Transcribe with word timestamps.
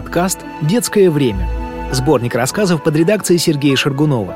Подкаст 0.00 0.38
«Детское 0.62 1.10
время». 1.10 1.46
Сборник 1.92 2.34
рассказов 2.34 2.82
под 2.82 2.96
редакцией 2.96 3.38
Сергея 3.38 3.76
Шаргунова. 3.76 4.34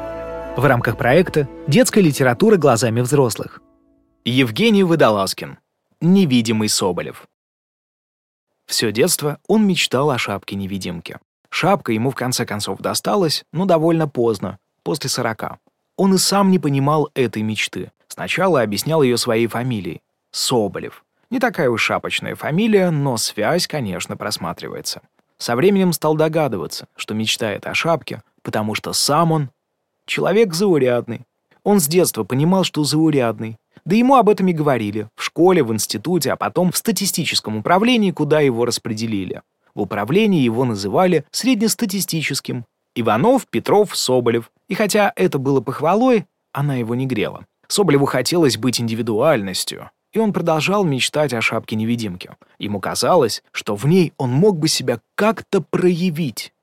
В 0.58 0.64
рамках 0.66 0.98
проекта 0.98 1.48
«Детская 1.66 2.02
литература 2.02 2.58
глазами 2.58 3.00
взрослых». 3.00 3.62
Евгений 4.26 4.84
Водолазкин. 4.84 5.56
Невидимый 6.02 6.68
Соболев. 6.68 7.26
Все 8.66 8.92
детство 8.92 9.38
он 9.48 9.66
мечтал 9.66 10.10
о 10.10 10.18
шапке-невидимке. 10.18 11.18
Шапка 11.48 11.92
ему 11.92 12.10
в 12.10 12.14
конце 12.14 12.44
концов 12.44 12.80
досталась, 12.80 13.42
но 13.50 13.64
довольно 13.64 14.06
поздно, 14.06 14.58
после 14.82 15.08
сорока. 15.08 15.60
Он 15.96 16.12
и 16.12 16.18
сам 16.18 16.50
не 16.50 16.58
понимал 16.58 17.08
этой 17.14 17.40
мечты. 17.40 17.90
Сначала 18.08 18.60
объяснял 18.60 19.02
ее 19.02 19.16
своей 19.16 19.46
фамилией— 19.46 20.02
Соболев. 20.30 21.06
Не 21.30 21.40
такая 21.40 21.70
уж 21.70 21.82
шапочная 21.82 22.34
фамилия, 22.34 22.90
но 22.90 23.16
связь, 23.16 23.66
конечно, 23.66 24.14
просматривается. 24.18 25.00
Со 25.38 25.56
временем 25.56 25.92
стал 25.92 26.14
догадываться, 26.14 26.86
что 26.96 27.14
мечтает 27.14 27.66
о 27.66 27.74
шапке, 27.74 28.22
потому 28.42 28.74
что 28.74 28.92
сам 28.92 29.32
он— 29.32 29.50
человек 30.06 30.54
заурядный. 30.54 31.22
Он 31.62 31.80
с 31.80 31.86
детства 31.86 32.24
понимал, 32.24 32.64
что 32.64 32.84
заурядный. 32.84 33.56
Да 33.84 33.96
ему 33.96 34.16
об 34.16 34.28
этом 34.28 34.48
и 34.48 34.52
говорили. 34.52 35.08
В 35.16 35.22
школе, 35.22 35.62
в 35.62 35.72
институте, 35.72 36.32
а 36.32 36.36
потом 36.36 36.72
в 36.72 36.76
статистическом 36.76 37.56
управлении, 37.56 38.10
куда 38.10 38.40
его 38.40 38.64
распределили. 38.64 39.42
В 39.74 39.80
управлении 39.82 40.42
его 40.42 40.64
называли 40.64 41.24
среднестатистическим. 41.30 42.64
Иванов, 42.94 43.46
Петров, 43.48 43.96
Соболев. 43.96 44.50
И 44.68 44.74
хотя 44.74 45.12
это 45.16 45.38
было 45.38 45.60
похвалой, 45.60 46.26
она 46.52 46.76
его 46.76 46.94
не 46.94 47.06
грела. 47.06 47.46
Соболеву 47.66 48.06
хотелось 48.06 48.56
быть 48.56 48.80
индивидуальностью, 48.80 49.90
и 50.14 50.18
он 50.18 50.32
продолжал 50.32 50.84
мечтать 50.84 51.34
о 51.34 51.42
шапке-невидимке. 51.42 52.36
Ему 52.58 52.80
казалось, 52.80 53.42
что 53.50 53.74
в 53.74 53.84
ней 53.84 54.12
он 54.16 54.30
мог 54.30 54.56
бы 54.56 54.68
себя 54.68 55.00
как-то 55.16 55.60
проявить. 55.60 56.54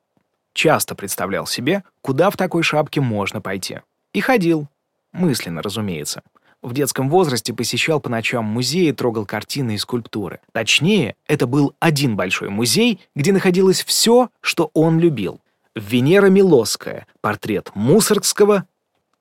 Часто 0.54 0.96
представлял 0.96 1.46
себе, 1.46 1.84
куда 2.02 2.30
в 2.30 2.38
такой 2.38 2.64
шапке 2.64 3.02
можно 3.02 3.42
пойти. 3.42 3.82
И 4.14 4.22
ходил. 4.22 4.68
Мысленно, 5.12 5.62
разумеется. 5.62 6.24
В 6.62 6.74
детском 6.74 7.10
возрасте 7.10 7.54
посещал 7.54 8.00
по 8.00 8.10
ночам 8.10 8.46
музеи 8.46 8.90
и 8.90 8.94
трогал 8.94 9.26
картины 9.26 9.76
и 9.76 9.78
скульптуры. 9.78 10.40
Точнее, 10.54 11.16
это 11.28 11.46
был 11.46 11.76
один 11.80 12.16
большой 12.16 12.50
музей, 12.50 13.00
где 13.16 13.34
находилось 13.34 13.84
все, 13.84 14.30
что 14.42 14.70
он 14.74 15.00
любил. 15.00 15.42
Венера 15.76 16.28
Милосская, 16.28 17.08
портрет 17.22 17.72
Мусоргского, 17.74 18.66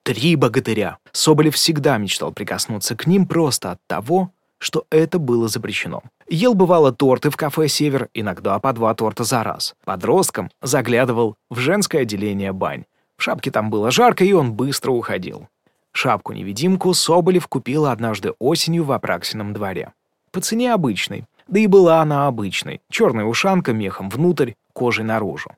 Три 0.03 0.37
богатыря. 0.37 0.99
Соболев 1.13 1.55
всегда 1.55 1.99
мечтал 1.99 2.33
прикоснуться 2.33 2.97
к 2.97 3.07
ним 3.07 3.27
просто 3.27 3.73
от 3.73 3.81
того, 3.87 4.33
что 4.59 4.87
это 4.91 5.19
было 5.19 5.49
запрещено. 5.49 6.03
Ел, 6.29 6.55
бывало, 6.55 6.93
торты 6.93 7.31
в 7.31 7.37
кафе 7.37 7.69
«Север», 7.69 8.09
иногда 8.15 8.59
по 8.59 8.73
два 8.73 8.95
торта 8.95 9.25
за 9.25 9.43
раз. 9.43 9.75
Подростком 9.85 10.51
заглядывал 10.63 11.37
в 11.51 11.59
женское 11.59 12.03
отделение 12.03 12.53
бань. 12.53 12.85
В 13.17 13.23
шапке 13.23 13.51
там 13.51 13.69
было 13.71 13.91
жарко, 13.91 14.25
и 14.25 14.33
он 14.33 14.53
быстро 14.53 14.93
уходил. 14.93 15.49
Шапку-невидимку 15.93 16.95
Соболев 16.95 17.49
купил 17.49 17.87
однажды 17.87 18.33
осенью 18.39 18.85
в 18.85 18.93
Апраксином 18.93 19.53
дворе. 19.53 19.93
По 20.31 20.41
цене 20.41 20.73
обычной. 20.73 21.25
Да 21.49 21.59
и 21.59 21.67
была 21.67 22.01
она 22.01 22.27
обычной. 22.27 22.81
Черная 22.91 23.25
ушанка 23.25 23.73
мехом 23.73 24.09
внутрь, 24.09 24.53
кожей 24.73 25.05
наружу. 25.05 25.51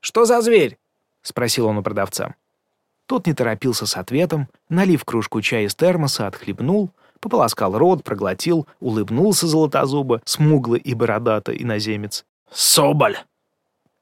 «Что 0.00 0.24
за 0.24 0.40
зверь?»— 0.40 0.78
спросил 1.22 1.66
он 1.66 1.78
у 1.78 1.82
продавца. 1.82 2.34
Тот 3.06 3.26
не 3.26 3.34
торопился 3.34 3.86
с 3.86 3.96
ответом, 3.96 4.48
налив 4.68 5.04
кружку 5.04 5.40
чая 5.40 5.64
из 5.64 5.74
термоса, 5.74 6.26
отхлебнул, 6.26 6.90
пополоскал 7.20 7.78
рот, 7.78 8.02
проглотил, 8.02 8.66
улыбнулся 8.80 9.46
золотозубо, 9.46 10.20
смуглый 10.24 10.80
и 10.80 10.94
бородатый 10.94 11.62
иноземец. 11.62 12.24
«Соболь!» 12.50 13.16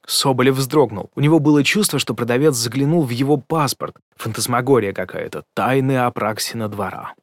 Соболев 0.06 0.56
вздрогнул. 0.56 1.10
У 1.14 1.20
него 1.20 1.38
было 1.38 1.64
чувство, 1.64 1.98
что 1.98 2.14
продавец 2.14 2.54
заглянул 2.54 3.04
в 3.04 3.10
его 3.10 3.36
паспорт. 3.38 3.96
Фантасмагория 4.16 4.92
какая-то. 4.92 5.44
Тайны 5.54 5.96
Апраксина 5.98 6.68
двора. 6.68 7.14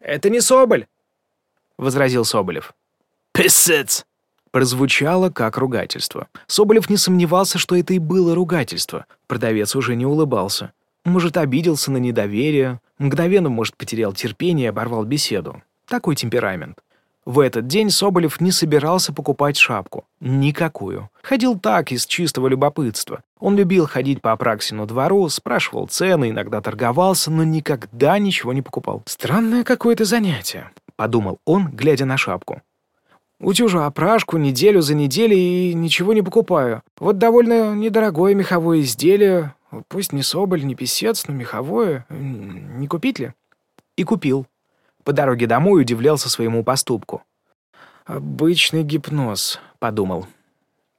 «Это 0.00 0.28
не 0.28 0.40
Соболь!»— 0.40 0.86
возразил 1.78 2.24
Соболев. 2.24 2.74
«Писец!» 3.32 4.06
Прозвучало 4.50 5.30
как 5.30 5.56
ругательство. 5.58 6.26
Соболев 6.48 6.90
не 6.90 6.96
сомневался, 6.96 7.58
что 7.58 7.76
это 7.76 7.94
и 7.94 8.00
было 8.00 8.34
ругательство. 8.34 9.06
Продавец 9.28 9.76
уже 9.76 9.94
не 9.94 10.04
улыбался. 10.04 10.72
Может, 11.04 11.36
обиделся 11.36 11.90
на 11.90 11.96
недоверие, 11.96 12.80
мгновенно, 12.98 13.48
может, 13.48 13.76
потерял 13.76 14.12
терпение 14.12 14.66
и 14.66 14.68
оборвал 14.68 15.04
беседу. 15.04 15.62
Такой 15.86 16.14
темперамент. 16.14 16.78
В 17.26 17.40
этот 17.40 17.66
день 17.66 17.90
Соболев 17.90 18.40
не 18.40 18.50
собирался 18.50 19.12
покупать 19.12 19.56
шапку. 19.56 20.04
Никакую. 20.20 21.10
Ходил 21.22 21.58
так, 21.58 21.92
из 21.92 22.06
чистого 22.06 22.48
любопытства. 22.48 23.22
Он 23.38 23.56
любил 23.56 23.86
ходить 23.86 24.22
по 24.22 24.32
Апраксину 24.32 24.86
двору, 24.86 25.28
спрашивал 25.28 25.86
цены, 25.86 26.30
иногда 26.30 26.60
торговался, 26.60 27.30
но 27.30 27.44
никогда 27.44 28.18
ничего 28.18 28.52
не 28.52 28.62
покупал. 28.62 29.02
«Странное 29.06 29.64
какое-то 29.64 30.04
занятие»,— 30.04 30.70
подумал 30.96 31.38
он, 31.44 31.68
глядя 31.68 32.04
на 32.04 32.16
шапку. 32.16 32.62
«Утюжу 33.38 33.82
опрашку 33.82 34.36
неделю 34.36 34.80
за 34.82 34.94
неделей 34.94 35.70
и 35.70 35.74
ничего 35.74 36.12
не 36.14 36.22
покупаю. 36.22 36.82
Вот 36.98 37.18
довольно 37.18 37.74
недорогое 37.74 38.34
меховое 38.34 38.80
изделие, 38.80 39.54
Пусть 39.88 40.12
не 40.12 40.22
соболь, 40.22 40.64
не 40.64 40.74
писец, 40.74 41.26
но 41.28 41.34
меховое. 41.34 42.06
Не 42.08 42.88
купить 42.88 43.18
ли? 43.18 43.34
И 43.96 44.04
купил. 44.04 44.46
По 45.04 45.12
дороге 45.12 45.46
домой 45.46 45.82
удивлялся 45.82 46.28
своему 46.28 46.64
поступку. 46.64 47.22
«Обычный 48.04 48.82
гипноз»,— 48.82 49.60
подумал. 49.78 50.26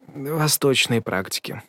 «Восточные 0.07 1.01
практики». 1.01 1.61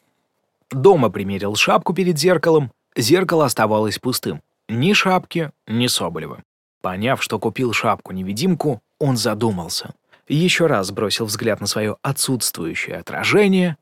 Дома 0.70 1.10
примерил 1.10 1.56
шапку 1.56 1.94
перед 1.94 2.18
зеркалом. 2.18 2.70
Зеркало 2.96 3.44
оставалось 3.44 3.98
пустым. 3.98 4.42
Ни 4.68 4.92
шапки, 4.92 5.50
ни 5.66 5.86
Соболева. 5.86 6.42
Поняв, 6.80 7.22
что 7.22 7.38
купил 7.38 7.72
шапку-невидимку, 7.72 8.80
он 8.98 9.16
задумался. 9.16 9.94
Еще 10.28 10.66
раз 10.66 10.90
бросил 10.90 11.26
взгляд 11.26 11.60
на 11.60 11.66
свое 11.66 11.96
отсутствующее 12.02 12.96
отражение 12.96 13.76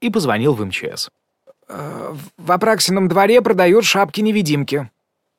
и 0.00 0.10
позвонил 0.10 0.54
в 0.54 0.64
МЧС. 0.64 1.10
В 1.68 2.52
Апраксином 2.52 3.08
дворе 3.08 3.40
продают 3.42 3.84
шапки-невидимки». 3.84 4.90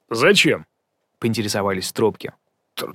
«Зачем?»— 0.09 0.65
поинтересовались 1.19 1.89
в 1.89 1.93
трубке. 1.93 2.33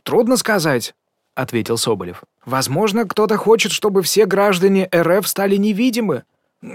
«Трудно 0.03 0.37
сказать»,— 0.37 0.95
ответил 1.35 1.79
Соболев. 1.79 2.23
«Возможно, 2.45 3.07
кто-то 3.07 3.37
хочет, 3.37 3.73
чтобы 3.73 4.03
все 4.03 4.27
граждане 4.27 4.89
РФ 4.95 5.27
стали 5.27 5.57
невидимы. 5.57 6.25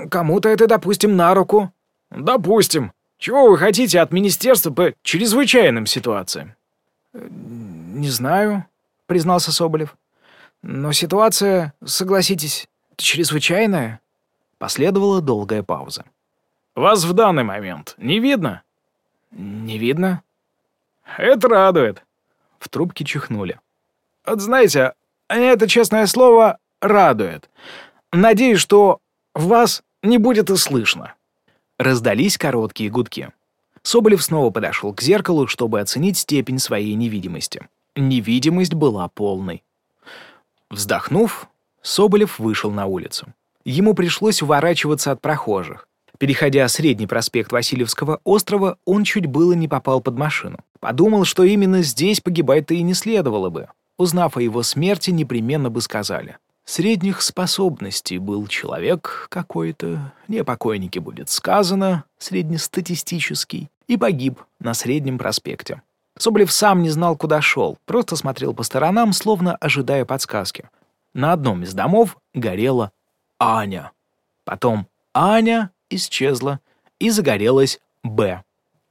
Кому-то 0.10 0.50
это, 0.50 0.68
допустим, 0.68 1.16
на 1.16 1.34
руку». 1.34 1.72
«Допустим. 2.12 2.94
Чего 3.18 3.50
вы 3.50 3.58
хотите 3.58 4.00
от 4.00 4.12
министерства 4.12 4.72
по 4.72 4.94
чрезвычайным 5.02 5.86
ситуациям?» 5.86 6.56
«Не 7.14 8.10
знаю»,— 8.10 8.66
признался 9.08 9.52
Соболев. 9.52 9.96
«Но 10.62 10.92
ситуация, 10.94 11.74
согласитесь, 11.84 12.68
чрезвычайная». 12.98 14.02
Последовала 14.58 15.22
долгая 15.22 15.64
пауза. 15.64 16.06
Вас 16.76 17.06
в 17.06 17.14
данный 17.14 17.44
момент 17.44 17.96
не 17.98 18.20
видно?» 18.20 18.62
«Не 19.32 19.78
видно». 19.78 20.22
«Это 21.18 21.48
радует». 21.48 22.04
В 22.60 22.70
трубке 22.70 23.06
чихнули. 23.06 23.60
«Вот 24.26 24.42
знаете, 24.42 24.94
это, 25.28 25.68
честное 25.68 26.06
слово, 26.06 26.58
радует. 26.82 27.50
Надеюсь, 28.12 28.60
что 28.60 29.00
вас 29.34 29.84
не 30.04 30.18
будет 30.18 30.50
и 30.50 30.58
слышно». 30.58 31.14
Раздались 31.78 32.38
короткие 32.38 32.90
гудки. 32.90 33.32
Соболев 33.84 34.24
снова 34.24 34.50
подошел 34.50 34.94
к 34.94 35.02
зеркалу, 35.02 35.48
чтобы 35.48 35.80
оценить 35.80 36.18
степень 36.18 36.60
своей 36.60 36.96
невидимости. 36.96 37.68
Невидимость 37.96 38.74
была 38.74 39.08
полной. 39.10 39.64
Вздохнув, 40.70 41.48
Соболев 41.82 42.40
вышел 42.40 42.72
на 42.72 42.88
улицу. 42.88 43.28
Ему 43.64 43.94
пришлось 43.94 44.42
уворачиваться 44.42 45.12
от 45.12 45.22
прохожих. 45.22 45.88
Переходя 46.18 46.68
средний 46.68 47.08
проспект 47.08 47.52
Васильевского 47.52 48.22
острова, 48.24 48.78
он 48.86 49.04
чуть 49.04 49.26
было 49.26 49.54
не 49.54 49.68
попал 49.68 50.02
под 50.02 50.18
машину. 50.18 50.60
Подумал, 50.80 51.26
что 51.26 51.44
именно 51.44 51.82
здесь 51.82 52.22
погибать-то 52.22 52.74
и 52.74 52.82
не 52.84 52.94
следовало 52.94 53.50
бы. 53.50 53.68
Узнав 53.98 54.38
о 54.38 54.42
его 54.42 54.64
смерти, 54.64 55.12
непременно 55.12 55.70
бы 55.70 55.82
сказали. 55.82 56.38
Средних 56.66 57.22
способностей 57.22 58.18
был 58.18 58.48
человек 58.48 59.28
какой-то, 59.30 60.14
не 60.28 60.40
о 60.40 61.00
будет 61.00 61.30
сказано, 61.30 62.06
среднестатистический, 62.18 63.70
и 63.88 63.98
погиб 63.98 64.42
на 64.60 64.74
Среднем 64.74 65.18
проспекте. 65.18 65.82
Соболев 66.18 66.52
сам 66.52 66.82
не 66.82 66.90
знал, 66.90 67.18
куда 67.18 67.42
шел, 67.42 67.78
просто 67.86 68.16
смотрел 68.16 68.54
по 68.54 68.64
сторонам, 68.64 69.14
словно 69.14 69.56
ожидая 69.58 70.06
подсказки. 70.06 70.70
На 71.14 71.34
одном 71.34 71.64
из 71.64 71.74
домов 71.74 72.18
горела 72.34 72.92
Аня. 73.38 73.92
Потом 74.44 74.88
Аня 75.14 75.72
исчезла, 75.90 76.60
и 77.00 77.10
загорелась 77.10 77.80
«Б». 78.04 78.44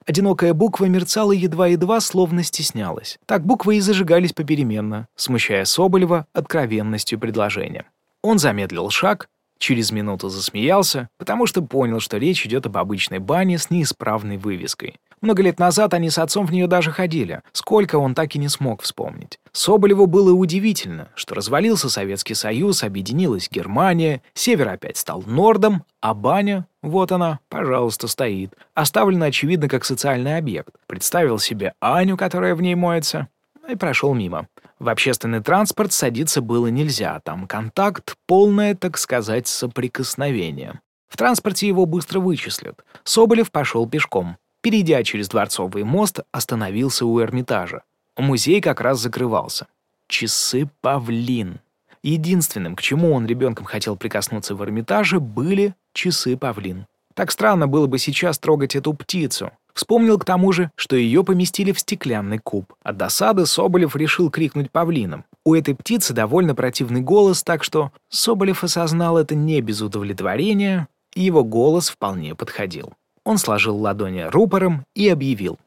Одинокая 0.07 0.53
буква 0.53 0.85
мерцала 0.85 1.33
едва-едва, 1.33 2.01
словно 2.01 2.43
стеснялась. 2.43 3.19
Так 3.25 3.45
буквы 3.47 3.77
и 3.77 3.81
зажигались 3.81 4.35
попеременно, 4.35 5.09
смущая 5.17 5.65
Соболева 5.65 6.27
откровенностью 6.35 7.19
предложения. 7.19 7.87
Он 8.23 8.39
замедлил 8.39 8.91
шаг 8.91 9.29
Через 9.59 9.93
минуту 9.93 10.29
засмеялся, 10.29 11.09
потому 11.17 11.47
что 11.47 11.63
понял, 11.63 12.01
что 12.01 12.19
речь 12.19 12.45
идет 12.45 12.67
об 12.67 12.77
обычной 12.77 13.19
бане 13.19 13.59
с 13.59 13.71
неисправной 13.71 14.37
вывеской. 14.37 14.97
Много 15.21 15.43
лет 15.43 15.59
назад 15.59 15.95
они 15.95 16.11
с 16.11 16.19
отцом 16.19 16.47
в 16.47 16.53
нее 16.53 16.67
даже 16.67 16.91
ходили. 16.91 17.41
Сколько 17.53 17.97
он 17.97 18.15
так 18.15 18.35
и 18.35 18.39
не 18.39 18.49
смог 18.49 18.83
вспомнить. 18.83 19.39
Соболеву 19.53 20.07
было 20.07 20.33
удивительно, 20.35 21.09
что 21.15 21.35
развалился 21.35 21.89
Советский 21.89 22.35
Союз, 22.35 22.83
объединилась 22.83 23.49
Германия, 23.51 24.21
Север 24.35 24.69
опять 24.69 24.99
стал 24.99 25.23
Нордом, 25.25 25.85
а 26.01 26.13
баня, 26.13 26.67
вот 26.85 27.13
она, 27.13 27.39
пожалуйста, 27.49 28.09
стоит. 28.09 28.53
Оставлена, 28.75 29.27
очевидно, 29.27 29.71
как 29.71 29.87
социальный 29.87 30.37
объект. 30.37 30.75
Представил 30.87 31.39
себе 31.39 31.73
Аню, 31.81 32.19
которая 32.19 32.55
в 32.55 32.61
ней 32.61 32.75
моется, 32.75 33.29
и 33.67 33.75
прошел 33.75 34.13
мимо. 34.13 34.49
В 34.79 34.91
общественный 34.91 35.41
транспорт 35.41 35.95
садиться 35.95 36.43
было 36.43 36.67
нельзя, 36.67 37.21
там 37.21 37.47
контакт, 37.47 38.17
полное, 38.27 38.75
так 38.75 38.99
сказать, 38.99 39.47
соприкосновение. 39.47 40.83
В 41.09 41.17
транспорте 41.17 41.67
его 41.67 41.87
быстро 41.87 42.21
вычислят. 42.21 42.85
Соболев 43.03 43.51
пошел 43.51 43.89
пешком. 43.89 44.37
Перейдя 44.61 45.03
через 45.05 45.29
Дворцовый 45.29 45.85
мост, 45.85 46.21
остановился 46.33 47.07
у 47.07 47.19
Эрмитажа. 47.19 47.83
Музей 48.19 48.61
как 48.61 48.83
раз 48.83 49.01
закрывался. 49.01 49.69
Часы 50.07 50.69
павлин. 50.83 51.61
Единственным, 52.05 52.77
к 52.77 52.83
чему 52.83 53.15
он 53.15 53.25
ребенком 53.25 53.65
хотел 53.65 53.97
прикоснуться 53.97 54.55
в 54.55 54.63
Эрмитаже, 54.63 55.21
были 55.21 55.75
часы 55.95 56.37
павлин. 56.37 56.87
Так 57.15 57.31
странно 57.31 57.67
было 57.67 57.87
бы 57.87 57.99
сейчас 57.99 58.39
трогать 58.39 58.77
эту 58.77 58.93
птицу. 58.93 59.53
Вспомнил 59.73 60.19
к 60.19 60.25
тому 60.27 60.53
же, 60.53 60.71
что 60.77 60.97
ее 60.97 61.25
поместили 61.25 61.73
в 61.73 61.81
стеклянный 61.81 62.39
куб. 62.39 62.75
От 62.83 62.99
досады 62.99 63.47
Соболев 63.47 63.97
решил 63.97 64.31
крикнуть 64.31 64.71
павлином. 64.71 65.25
У 65.47 65.55
этой 65.55 65.75
птицы 65.75 66.13
довольно 66.13 66.55
противный 66.55 67.01
голос, 67.01 67.43
так 67.43 67.65
что 67.65 67.91
Соболев 68.11 68.63
осознал 68.63 69.17
это 69.17 69.35
не 69.35 69.63
без 69.63 69.81
удовлетворения, 69.81 70.89
и 71.15 71.23
его 71.23 71.43
голос 71.43 71.89
вполне 71.89 72.35
подходил. 72.35 72.93
Он 73.25 73.39
сложил 73.39 73.79
ладони 73.79 74.27
рупором 74.29 74.85
и 74.95 75.09
объявил. 75.09 75.59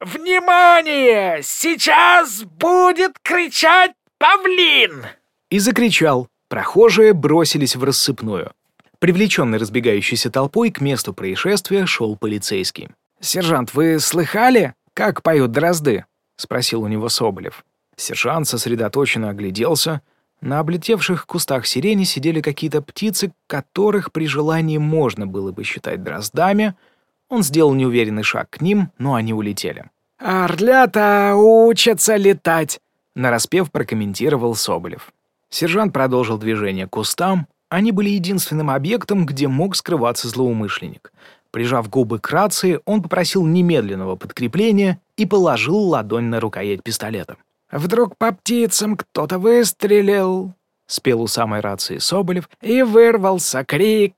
«Внимание! 0.00 1.40
Сейчас 1.42 2.44
будет 2.44 3.18
кричать 3.20 3.94
павлин!» 4.18 5.06
И 5.52 5.58
закричал. 5.58 6.28
Прохожие 6.48 7.12
бросились 7.12 7.76
в 7.76 7.84
рассыпную. 7.84 8.52
Привлеченный 8.98 9.58
разбегающейся 9.58 10.30
толпой 10.30 10.70
к 10.70 10.80
месту 10.80 11.12
происшествия 11.12 11.84
шел 11.84 12.16
полицейский. 12.16 12.88
«Сержант, 13.20 13.74
вы 13.74 14.00
слыхали, 14.00 14.72
как 14.94 15.22
поют 15.22 15.52
дрозды?»— 15.52 16.06
спросил 16.36 16.82
у 16.82 16.88
него 16.88 17.10
Соболев. 17.10 17.66
Сержант 17.96 18.48
сосредоточенно 18.48 19.28
огляделся. 19.28 20.00
На 20.40 20.58
облетевших 20.58 21.26
кустах 21.26 21.66
сирени 21.66 22.04
сидели 22.04 22.40
какие-то 22.40 22.80
птицы, 22.80 23.32
которых 23.46 24.10
при 24.10 24.26
желании 24.26 24.78
можно 24.78 25.26
было 25.26 25.52
бы 25.52 25.64
считать 25.64 26.02
дроздами— 26.02 26.74
он 27.32 27.42
сделал 27.42 27.72
неуверенный 27.72 28.24
шаг 28.24 28.50
к 28.50 28.60
ним, 28.60 28.90
но 28.98 29.14
они 29.14 29.32
улетели. 29.32 29.86
«Орлята 30.18 31.32
учатся 31.34 32.16
летать»,— 32.16 32.78
нараспев 33.14 33.72
прокомментировал 33.72 34.54
Соболев. 34.54 35.14
Сержант 35.52 35.92
продолжил 35.92 36.38
движение 36.38 36.86
к 36.86 36.90
кустам. 36.90 37.46
Они 37.68 37.92
были 37.92 38.08
единственным 38.08 38.70
объектом, 38.70 39.26
где 39.26 39.48
мог 39.48 39.76
скрываться 39.76 40.28
злоумышленник. 40.28 41.12
Прижав 41.50 41.90
губы 41.90 42.18
к 42.18 42.30
рации, 42.30 42.80
он 42.86 43.02
попросил 43.02 43.44
немедленного 43.44 44.16
подкрепления 44.16 44.98
и 45.18 45.26
положил 45.26 45.76
ладонь 45.76 46.24
на 46.24 46.40
рукоять 46.40 46.82
пистолета. 46.82 47.36
«Вдруг 47.70 48.16
по 48.16 48.32
птицам 48.32 48.96
кто-то 48.96 49.38
выстрелил»,— 49.38 50.54
спел 50.86 51.20
у 51.20 51.26
самой 51.26 51.60
рации 51.60 51.98
Соболев, 51.98 52.48
и 52.62 52.80
вырвался 52.80 53.62
крик. 53.62 54.14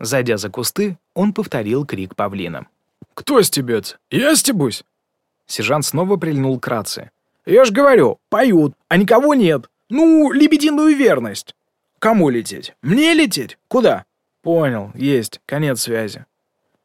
Зайдя 0.00 0.36
за 0.36 0.50
кусты, 0.50 0.98
он 1.14 1.32
повторил 1.32 1.86
крик 1.86 2.16
павлина. 2.16 2.66
«Кто 3.14 3.40
стебется? 3.42 3.98
Я 4.10 4.34
стебусь!» 4.34 4.82
Сержант 5.46 5.84
снова 5.84 6.16
прильнул 6.16 6.58
к 6.58 6.66
рации. 6.66 7.12
«Я 7.46 7.64
ж 7.64 7.70
говорю, 7.70 8.18
поют, 8.30 8.74
а 8.88 8.96
никого 8.96 9.34
нет. 9.34 9.68
Ну, 9.92 10.32
лебединую 10.32 10.96
верность. 10.96 11.54
Кому 11.98 12.30
лететь? 12.30 12.74
Мне 12.80 13.12
лететь? 13.12 13.58
Куда?» 13.68 14.06
«Понял, 14.40 14.90
есть, 14.94 15.42
конец 15.44 15.82
связи». 15.82 16.24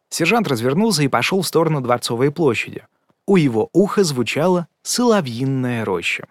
Сержант 0.09 0.49
развернулся 0.49 1.03
и 1.03 1.07
пошел 1.07 1.41
в 1.41 1.47
сторону 1.47 1.79
Дворцовой 1.79 2.31
площади. 2.31 2.83
У 3.25 3.37
его 3.37 3.69
уха 3.71 4.03
звучала 4.03 4.67
соловьиная 4.83 5.85
роща. 5.85 6.27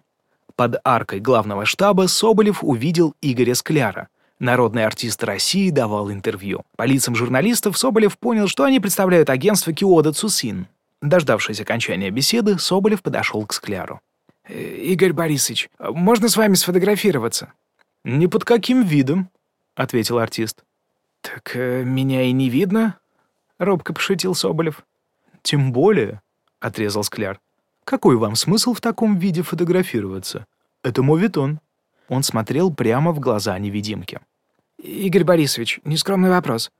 Под 0.55 0.77
аркой 0.85 1.21
главного 1.21 1.65
штаба 1.65 2.09
Соболев 2.09 2.63
увидел 2.63 3.15
Игоря 3.23 3.55
Скляра, 3.55 4.09
Народный 4.39 4.85
артист 4.85 5.25
России 5.25 5.71
давал 5.71 6.13
интервью. 6.13 6.61
По 6.77 6.83
лицам 6.83 7.15
журналистов 7.15 7.79
Соболев 7.79 8.19
понял, 8.19 8.49
что 8.49 8.65
они 8.65 8.81
представляют 8.81 9.31
агентство 9.31 9.73
Киода 9.73 10.13
Цусин. 10.13 10.67
Дождавшись 11.01 11.61
окончания 11.63 12.11
беседы, 12.11 12.59
Соболев 12.59 13.01
подошел 13.01 13.47
к 13.47 13.55
Скляру. 13.55 14.03
«Э, 14.49 14.59
«Игорь 14.59 15.13
Борисович, 15.13 15.71
можно 15.79 16.29
с 16.29 16.37
вами 16.37 16.55
сфотографироваться?» 16.55 17.53
«Ни 18.05 18.27
под 18.27 18.45
каким 18.45 18.83
видом»,— 18.83 19.31
ответил 19.75 20.19
артист. 20.19 20.65
«Так 21.21 21.57
э, 21.57 21.83
меня 21.83 22.23
и 22.23 22.33
не 22.33 22.49
видно?»— 22.49 22.99
робко 23.59 23.93
пошутил 23.93 24.35
Соболев. 24.35 24.87
«Тем 25.43 25.73
более»,— 25.73 26.21
отрезал 26.61 27.03
Скляр. 27.03 27.41
«Какой 27.85 28.17
вам 28.17 28.37
смысл 28.37 28.75
в 28.75 28.81
таком 28.81 29.19
виде 29.19 29.43
фотографироваться? 29.43 30.47
Это 30.83 31.03
моветон». 31.03 31.61
Он 32.09 32.23
смотрел 32.23 32.73
прямо 32.73 33.11
в 33.11 33.19
глаза 33.19 33.59
невидимки. 33.59 34.21
«Игорь 34.81 35.25
Борисович, 35.25 35.81
нескромный 35.85 36.31
вопрос. 36.31 36.71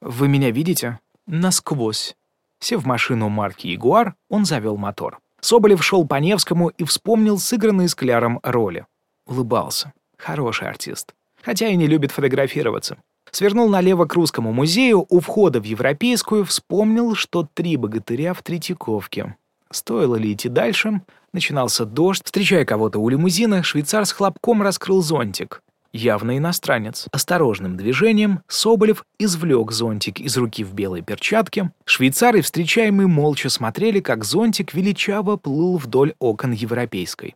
Вы 0.00 0.28
меня 0.28 0.50
видите?» 0.50 1.00
«Насквозь». 1.26 2.14
Сев 2.60 2.82
в 2.82 2.86
машину 2.86 3.28
марки 3.28 3.66
«Ягуар», 3.66 4.14
он 4.28 4.44
завел 4.44 4.76
мотор. 4.76 5.18
Соболев 5.40 5.84
шел 5.84 6.06
по 6.06 6.16
Невскому 6.16 6.68
и 6.68 6.84
вспомнил 6.84 7.38
сыгранные 7.38 7.88
с 7.88 7.94
Кляром 7.94 8.40
роли. 8.42 8.86
Улыбался. 9.26 9.92
Хороший 10.16 10.68
артист. 10.68 11.14
Хотя 11.42 11.68
и 11.68 11.76
не 11.76 11.86
любит 11.86 12.10
фотографироваться. 12.10 12.96
Свернул 13.30 13.68
налево 13.68 14.06
к 14.06 14.14
Русскому 14.14 14.52
музею, 14.52 15.06
у 15.08 15.20
входа 15.20 15.60
в 15.60 15.64
Европейскую 15.64 16.44
вспомнил, 16.44 17.14
что 17.14 17.46
три 17.52 17.76
богатыря 17.76 18.32
в 18.32 18.42
Третьяковке. 18.42 19.36
Стоило 19.70 20.16
ли 20.16 20.32
идти 20.32 20.48
дальше? 20.48 21.02
Начинался 21.32 21.84
дождь. 21.84 22.22
Встречая 22.24 22.64
кого-то 22.64 22.98
у 22.98 23.08
лимузина, 23.08 23.62
швейцар 23.62 24.06
с 24.06 24.12
хлопком 24.12 24.62
раскрыл 24.62 25.02
зонтик. 25.02 25.62
Явно 25.98 26.38
иностранец. 26.38 27.08
Осторожным 27.10 27.76
движением 27.76 28.42
Соболев 28.46 29.04
извлек 29.18 29.72
зонтик 29.72 30.20
из 30.20 30.36
руки 30.36 30.62
в 30.62 30.72
белой 30.72 31.02
перчатке. 31.02 31.72
Швейцар 31.86 32.36
и 32.36 32.40
встречаемый 32.40 33.06
молча 33.06 33.50
смотрели, 33.50 33.98
как 33.98 34.22
зонтик 34.22 34.74
величаво 34.74 35.36
плыл 35.36 35.76
вдоль 35.76 36.14
окон 36.20 36.52
европейской. 36.52 37.34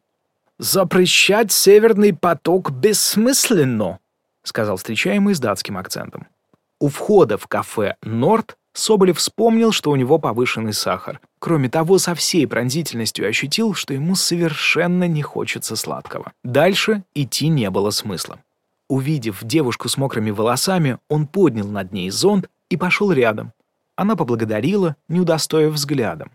«Запрещать 0.60 1.50
северный 1.50 2.14
поток 2.14 2.70
бессмысленно»,— 2.70 3.98
сказал 4.44 4.76
встречаемый 4.76 5.34
с 5.34 5.40
датским 5.40 5.76
акцентом. 5.76 6.28
У 6.78 6.86
входа 6.86 7.38
в 7.38 7.48
кафе 7.48 7.96
«Норд» 8.02 8.56
Соболев 8.74 9.18
вспомнил, 9.18 9.72
что 9.72 9.90
у 9.90 9.96
него 9.96 10.18
повышенный 10.18 10.72
сахар. 10.72 11.20
Кроме 11.40 11.68
того, 11.68 11.98
со 11.98 12.14
всей 12.14 12.46
пронзительностью 12.46 13.28
ощутил, 13.28 13.74
что 13.74 13.92
ему 13.92 14.14
совершенно 14.14 15.08
не 15.08 15.20
хочется 15.20 15.74
сладкого. 15.74 16.32
Дальше 16.44 17.02
идти 17.12 17.48
не 17.48 17.68
было 17.68 17.90
смысла. 17.90 18.38
Увидев 18.92 19.42
девушку 19.42 19.88
с 19.88 19.96
мокрыми 19.96 20.30
волосами, 20.30 20.98
он 21.08 21.26
поднял 21.26 21.66
над 21.66 21.92
ней 21.92 22.10
зонт 22.10 22.50
и 22.68 22.76
пошел 22.76 23.10
рядом. 23.10 23.52
Она 23.96 24.16
поблагодарила, 24.16 24.96
не 25.08 25.20
удостоив 25.20 25.72
взглядом. 25.72 26.32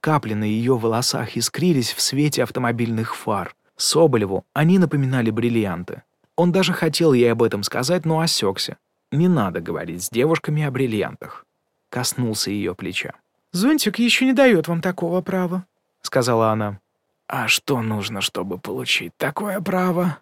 Капли 0.00 0.34
на 0.34 0.44
ее 0.44 0.76
волосах 0.76 1.36
искрились 1.36 1.92
в 1.92 2.00
свете 2.00 2.42
автомобильных 2.42 3.14
фар. 3.14 3.54
Соболеву 3.76 4.44
они 4.52 4.80
напоминали 4.80 5.30
бриллианты. 5.30 6.02
Он 6.34 6.50
даже 6.50 6.72
хотел 6.72 7.12
ей 7.12 7.30
об 7.30 7.42
этом 7.42 7.62
сказать, 7.62 8.04
но 8.04 8.18
осекся. 8.18 8.78
Не 9.12 9.28
надо 9.28 9.60
говорить 9.60 10.02
с 10.02 10.10
девушками 10.10 10.64
о 10.64 10.72
бриллиантах 10.72 11.46
коснулся 11.92 12.50
ее 12.50 12.74
плеча. 12.74 13.12
«Зонтик 13.52 13.98
еще 13.98 14.24
не 14.24 14.32
дает 14.32 14.66
вам 14.66 14.80
такого 14.80 15.20
права»,— 15.20 15.66
сказала 16.02 16.50
она. 16.50 16.80
«А 17.28 17.48
что 17.48 17.82
нужно, 17.82 18.22
чтобы 18.22 18.58
получить 18.58 19.12
такое 19.18 19.60
право?» 19.60 20.18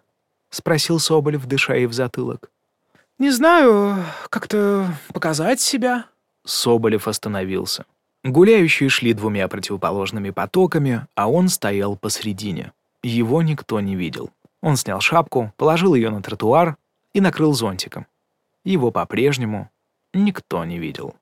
спросил 0.51 0.99
Соболев, 0.99 1.47
дыша 1.47 1.73
ей 1.73 1.87
в 1.87 1.93
затылок. 1.93 2.51
«Не 3.17 3.31
знаю, 3.31 4.05
как-то 4.29 4.93
показать 5.13 5.59
себя». 5.59 6.05
Соболев 6.45 7.07
остановился. 7.07 7.85
Гуляющие 8.23 8.89
шли 8.89 9.13
двумя 9.13 9.47
противоположными 9.47 10.29
потоками, 10.29 11.07
а 11.15 11.29
он 11.29 11.49
стоял 11.49 11.95
посредине. 11.95 12.71
Его 13.01 13.41
никто 13.41 13.79
не 13.79 13.95
видел. 13.95 14.29
Он 14.61 14.77
снял 14.77 15.01
шапку, 15.01 15.51
положил 15.57 15.95
ее 15.95 16.11
на 16.11 16.21
тротуар 16.21 16.77
и 17.13 17.21
накрыл 17.21 17.53
зонтиком. 17.53 18.05
Его 18.63 18.91
по-прежнему 18.91 19.71
никто 20.13 20.63
не 20.65 20.77
видел. 20.77 21.15